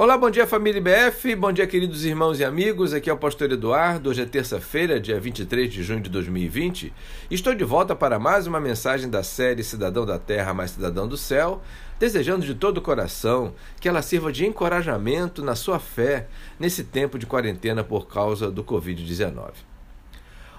Olá, 0.00 0.16
bom 0.16 0.30
dia 0.30 0.46
família 0.46 0.78
IBF, 0.78 1.34
bom 1.34 1.50
dia 1.50 1.66
queridos 1.66 2.04
irmãos 2.04 2.38
e 2.38 2.44
amigos, 2.44 2.94
aqui 2.94 3.10
é 3.10 3.12
o 3.12 3.16
pastor 3.16 3.50
Eduardo, 3.50 4.10
hoje 4.10 4.22
é 4.22 4.24
terça-feira, 4.24 5.00
dia 5.00 5.18
23 5.18 5.68
de 5.72 5.82
junho 5.82 6.00
de 6.00 6.08
2020 6.08 6.94
Estou 7.28 7.52
de 7.52 7.64
volta 7.64 7.96
para 7.96 8.16
mais 8.16 8.46
uma 8.46 8.60
mensagem 8.60 9.10
da 9.10 9.24
série 9.24 9.64
Cidadão 9.64 10.06
da 10.06 10.16
Terra 10.16 10.54
mais 10.54 10.70
Cidadão 10.70 11.08
do 11.08 11.16
Céu 11.16 11.60
Desejando 11.98 12.46
de 12.46 12.54
todo 12.54 12.78
o 12.78 12.80
coração 12.80 13.52
que 13.80 13.88
ela 13.88 14.00
sirva 14.00 14.30
de 14.30 14.46
encorajamento 14.46 15.42
na 15.42 15.56
sua 15.56 15.80
fé 15.80 16.28
nesse 16.60 16.84
tempo 16.84 17.18
de 17.18 17.26
quarentena 17.26 17.82
por 17.82 18.06
causa 18.06 18.52
do 18.52 18.62
Covid-19 18.62 19.50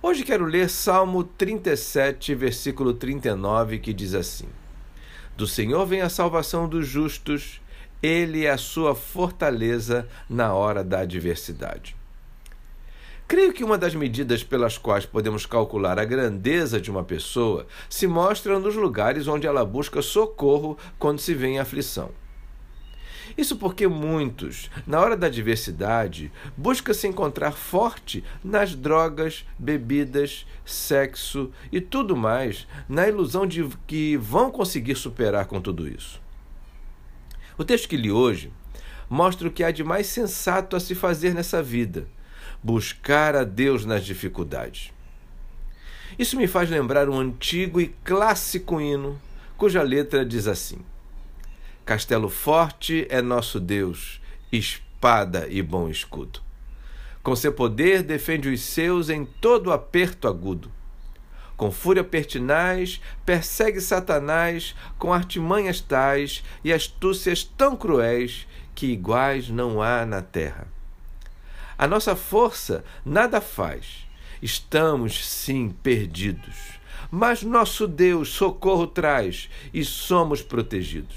Hoje 0.00 0.24
quero 0.24 0.46
ler 0.46 0.70
Salmo 0.70 1.22
37, 1.22 2.34
versículo 2.34 2.94
39, 2.94 3.80
que 3.80 3.92
diz 3.92 4.14
assim. 4.14 4.48
Do 5.36 5.46
Senhor 5.46 5.84
vem 5.84 6.00
a 6.00 6.08
salvação 6.08 6.66
dos 6.66 6.86
justos 6.86 7.60
ele 8.06 8.44
é 8.44 8.50
a 8.50 8.58
sua 8.58 8.94
fortaleza 8.94 10.08
na 10.28 10.54
hora 10.54 10.84
da 10.84 11.00
adversidade. 11.00 11.96
Creio 13.28 13.52
que 13.52 13.64
uma 13.64 13.76
das 13.76 13.92
medidas 13.92 14.44
pelas 14.44 14.78
quais 14.78 15.04
podemos 15.04 15.44
calcular 15.44 15.98
a 15.98 16.04
grandeza 16.04 16.80
de 16.80 16.88
uma 16.90 17.02
pessoa 17.02 17.66
se 17.90 18.06
mostra 18.06 18.58
nos 18.60 18.76
lugares 18.76 19.26
onde 19.26 19.48
ela 19.48 19.64
busca 19.64 20.00
socorro 20.00 20.78
quando 20.96 21.18
se 21.18 21.34
vê 21.34 21.48
em 21.48 21.58
aflição. 21.58 22.10
Isso 23.36 23.56
porque 23.56 23.88
muitos, 23.88 24.70
na 24.86 25.00
hora 25.00 25.16
da 25.16 25.26
adversidade, 25.26 26.30
buscam 26.56 26.94
se 26.94 27.08
encontrar 27.08 27.50
forte 27.50 28.22
nas 28.44 28.76
drogas, 28.76 29.44
bebidas, 29.58 30.46
sexo 30.64 31.50
e 31.72 31.80
tudo 31.80 32.16
mais, 32.16 32.68
na 32.88 33.08
ilusão 33.08 33.44
de 33.44 33.68
que 33.86 34.16
vão 34.16 34.52
conseguir 34.52 34.94
superar 34.94 35.46
com 35.46 35.60
tudo 35.60 35.88
isso. 35.88 36.24
O 37.58 37.64
texto 37.64 37.88
que 37.88 37.96
li 37.96 38.10
hoje 38.10 38.52
mostra 39.08 39.48
o 39.48 39.50
que 39.50 39.64
há 39.64 39.70
de 39.70 39.82
mais 39.82 40.06
sensato 40.06 40.76
a 40.76 40.80
se 40.80 40.94
fazer 40.94 41.34
nessa 41.34 41.62
vida: 41.62 42.06
buscar 42.62 43.34
a 43.34 43.44
Deus 43.44 43.84
nas 43.84 44.04
dificuldades. 44.04 44.92
Isso 46.18 46.36
me 46.36 46.46
faz 46.46 46.70
lembrar 46.70 47.08
um 47.08 47.18
antigo 47.18 47.80
e 47.80 47.88
clássico 48.04 48.80
hino, 48.80 49.20
cuja 49.56 49.82
letra 49.82 50.24
diz 50.24 50.46
assim: 50.46 50.78
Castelo 51.84 52.28
forte 52.28 53.06
é 53.08 53.22
nosso 53.22 53.60
Deus, 53.60 54.20
espada 54.52 55.46
e 55.48 55.62
bom 55.62 55.88
escudo. 55.88 56.40
Com 57.22 57.34
seu 57.34 57.52
poder 57.52 58.02
defende 58.02 58.48
os 58.48 58.60
seus 58.60 59.08
em 59.08 59.24
todo 59.24 59.72
aperto 59.72 60.28
agudo. 60.28 60.70
Com 61.56 61.70
fúria 61.70 62.04
pertinaz, 62.04 63.00
persegue 63.24 63.80
Satanás 63.80 64.74
com 64.98 65.12
artimanhas 65.12 65.80
tais 65.80 66.44
e 66.62 66.72
astúcias 66.72 67.42
tão 67.44 67.74
cruéis 67.74 68.46
que 68.74 68.86
iguais 68.86 69.48
não 69.48 69.80
há 69.80 70.04
na 70.04 70.20
terra. 70.20 70.68
A 71.78 71.86
nossa 71.86 72.14
força 72.14 72.84
nada 73.04 73.40
faz. 73.40 74.06
Estamos, 74.42 75.26
sim, 75.26 75.74
perdidos. 75.82 76.76
Mas 77.10 77.42
nosso 77.42 77.86
Deus 77.86 78.28
socorro 78.30 78.86
traz 78.86 79.48
e 79.72 79.84
somos 79.84 80.42
protegidos. 80.42 81.16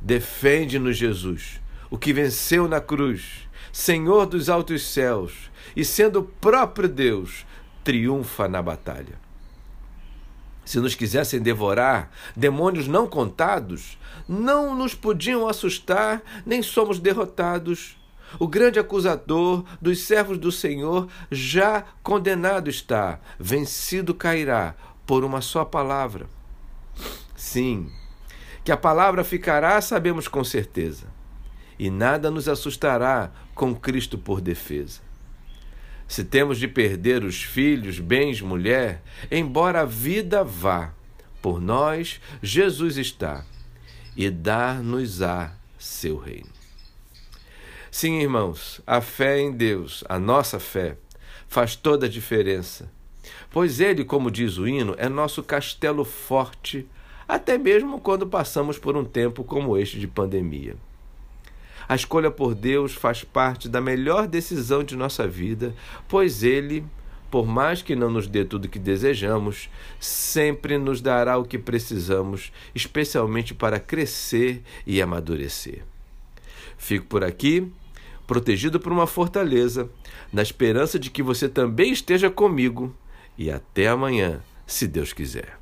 Defende-nos, 0.00 0.96
Jesus, 0.96 1.60
o 1.88 1.96
que 1.96 2.12
venceu 2.12 2.66
na 2.66 2.80
cruz, 2.80 3.48
Senhor 3.72 4.26
dos 4.26 4.48
altos 4.48 4.82
céus, 4.82 5.50
e 5.76 5.84
sendo 5.84 6.20
o 6.20 6.24
próprio 6.24 6.88
Deus, 6.88 7.46
triunfa 7.84 8.48
na 8.48 8.62
batalha. 8.62 9.20
Se 10.64 10.78
nos 10.78 10.94
quisessem 10.94 11.40
devorar, 11.40 12.10
demônios 12.36 12.86
não 12.86 13.06
contados, 13.06 13.98
não 14.28 14.74
nos 14.76 14.94
podiam 14.94 15.48
assustar, 15.48 16.22
nem 16.46 16.62
somos 16.62 16.98
derrotados. 16.98 17.96
O 18.38 18.46
grande 18.46 18.78
acusador 18.78 19.64
dos 19.80 20.00
servos 20.00 20.38
do 20.38 20.50
Senhor 20.50 21.08
já 21.30 21.84
condenado 22.02 22.70
está, 22.70 23.20
vencido 23.38 24.14
cairá 24.14 24.74
por 25.06 25.24
uma 25.24 25.40
só 25.40 25.64
palavra. 25.64 26.26
Sim, 27.36 27.90
que 28.64 28.72
a 28.72 28.76
palavra 28.76 29.24
ficará, 29.24 29.80
sabemos 29.80 30.28
com 30.28 30.44
certeza, 30.44 31.06
e 31.78 31.90
nada 31.90 32.30
nos 32.30 32.48
assustará 32.48 33.32
com 33.54 33.74
Cristo 33.74 34.16
por 34.16 34.40
defesa. 34.40 35.00
Se 36.12 36.22
temos 36.22 36.58
de 36.58 36.68
perder 36.68 37.24
os 37.24 37.42
filhos, 37.42 37.98
bens, 37.98 38.42
mulher, 38.42 39.00
embora 39.30 39.80
a 39.80 39.86
vida 39.86 40.44
vá, 40.44 40.92
por 41.40 41.58
nós 41.58 42.20
Jesus 42.42 42.98
está 42.98 43.46
e 44.14 44.28
dar-nos-á 44.28 45.54
seu 45.78 46.18
reino. 46.18 46.50
Sim, 47.90 48.20
irmãos, 48.20 48.82
a 48.86 49.00
fé 49.00 49.40
em 49.40 49.52
Deus, 49.52 50.04
a 50.06 50.18
nossa 50.18 50.60
fé, 50.60 50.98
faz 51.48 51.76
toda 51.76 52.04
a 52.04 52.10
diferença, 52.10 52.92
pois 53.50 53.80
Ele, 53.80 54.04
como 54.04 54.30
diz 54.30 54.58
o 54.58 54.68
hino, 54.68 54.94
é 54.98 55.08
nosso 55.08 55.42
castelo 55.42 56.04
forte, 56.04 56.86
até 57.26 57.56
mesmo 57.56 57.98
quando 57.98 58.26
passamos 58.26 58.78
por 58.78 58.98
um 58.98 59.04
tempo 59.06 59.42
como 59.42 59.78
este 59.78 59.98
de 59.98 60.08
pandemia. 60.08 60.76
A 61.88 61.94
escolha 61.94 62.30
por 62.30 62.54
Deus 62.54 62.92
faz 62.94 63.24
parte 63.24 63.68
da 63.68 63.80
melhor 63.80 64.26
decisão 64.26 64.82
de 64.84 64.96
nossa 64.96 65.26
vida, 65.26 65.74
pois 66.08 66.42
Ele, 66.42 66.84
por 67.30 67.46
mais 67.46 67.82
que 67.82 67.96
não 67.96 68.10
nos 68.10 68.26
dê 68.26 68.44
tudo 68.44 68.66
o 68.66 68.68
que 68.68 68.78
desejamos, 68.78 69.68
sempre 69.98 70.78
nos 70.78 71.00
dará 71.00 71.38
o 71.38 71.44
que 71.44 71.58
precisamos, 71.58 72.52
especialmente 72.74 73.54
para 73.54 73.80
crescer 73.80 74.62
e 74.86 75.00
amadurecer. 75.00 75.82
Fico 76.76 77.06
por 77.06 77.24
aqui, 77.24 77.70
protegido 78.26 78.80
por 78.80 78.92
uma 78.92 79.06
fortaleza, 79.06 79.88
na 80.32 80.42
esperança 80.42 80.98
de 80.98 81.10
que 81.10 81.22
você 81.22 81.48
também 81.48 81.92
esteja 81.92 82.30
comigo, 82.30 82.94
e 83.36 83.50
até 83.50 83.88
amanhã, 83.88 84.40
se 84.66 84.86
Deus 84.86 85.12
quiser. 85.12 85.61